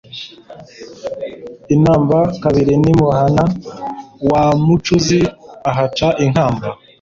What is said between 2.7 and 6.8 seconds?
n'imuhana wa Mucuzi, ahaca inkamba.